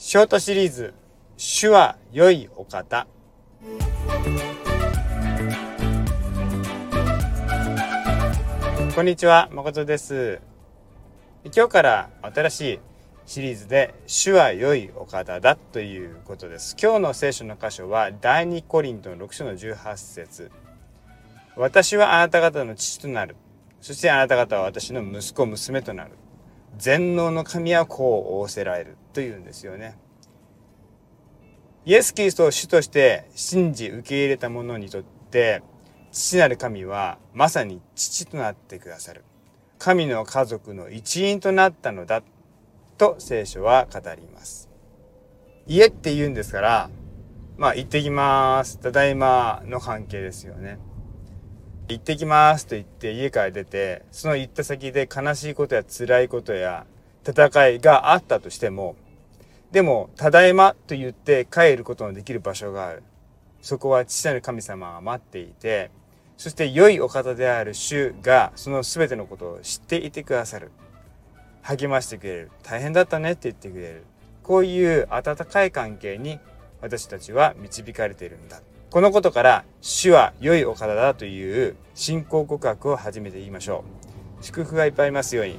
[0.00, 0.94] ショートシリーズ
[1.36, 3.08] 「主は良いお方」
[8.94, 10.40] こんにちは誠です。
[11.52, 12.80] 今日から新しい
[13.26, 16.76] シリーズで「主は良いお方だ」ということです。
[16.80, 20.52] 今日の聖書の箇所は第2コリントの6章の18節。
[21.56, 23.34] 私はあなた方の父となる。
[23.80, 26.12] そしてあなた方は私の息子娘となる。
[26.78, 29.98] 全能の神はこう仰せられるというんですよね。
[31.84, 35.62] イエス・キリストを主として信じ受け入れた者にとって
[36.12, 39.24] 父なる神はまさに父となってくださる。
[39.78, 42.22] 神の家族の一員となったのだ
[42.96, 44.68] と聖書は語ります。
[45.66, 46.90] 家って言うんですから、
[47.56, 48.78] まあ行ってきます。
[48.78, 50.78] ただいまの関係ですよね。
[51.88, 56.86] 行ってきますと言って家から出て、その行った先で悲しいことや辛いことや
[57.26, 58.94] 戦いがあったとしても、
[59.72, 63.02] でも、ただいまと言って帰ることのできる場所がある。
[63.60, 65.90] そこは父なる神様が待っていて、
[66.36, 70.70] そして良いお方である主がその全てのことを知っていてくださる。
[71.62, 72.50] 励ましてくれる。
[72.62, 74.04] 大変だったねって言ってくれる。
[74.42, 76.38] こういう温かい関係に
[76.80, 78.60] 私たちは導かれているんだ。
[78.90, 83.84] このことから主は良いお方だという信仰告白を始めて言いましょ
[84.40, 84.44] う。
[84.44, 85.58] 祝福がいっぱいありますように。